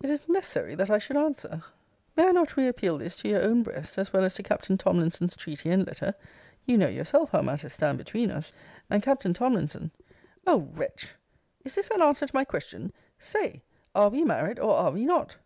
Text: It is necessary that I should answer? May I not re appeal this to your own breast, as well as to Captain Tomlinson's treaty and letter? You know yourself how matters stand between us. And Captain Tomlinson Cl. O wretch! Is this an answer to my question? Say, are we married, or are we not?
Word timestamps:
It 0.00 0.10
is 0.10 0.28
necessary 0.28 0.76
that 0.76 0.90
I 0.90 0.98
should 0.98 1.16
answer? 1.16 1.64
May 2.14 2.28
I 2.28 2.30
not 2.30 2.56
re 2.56 2.68
appeal 2.68 2.98
this 2.98 3.16
to 3.16 3.28
your 3.28 3.42
own 3.42 3.64
breast, 3.64 3.98
as 3.98 4.12
well 4.12 4.22
as 4.22 4.34
to 4.34 4.44
Captain 4.44 4.78
Tomlinson's 4.78 5.34
treaty 5.34 5.70
and 5.70 5.84
letter? 5.84 6.14
You 6.66 6.78
know 6.78 6.86
yourself 6.86 7.30
how 7.30 7.42
matters 7.42 7.72
stand 7.72 7.98
between 7.98 8.30
us. 8.30 8.52
And 8.90 9.02
Captain 9.02 9.34
Tomlinson 9.34 9.90
Cl. 10.44 10.54
O 10.54 10.58
wretch! 10.74 11.16
Is 11.64 11.74
this 11.74 11.90
an 11.90 12.00
answer 12.00 12.28
to 12.28 12.32
my 12.36 12.44
question? 12.44 12.92
Say, 13.18 13.64
are 13.92 14.08
we 14.10 14.22
married, 14.22 14.60
or 14.60 14.72
are 14.76 14.92
we 14.92 15.04
not? 15.04 15.36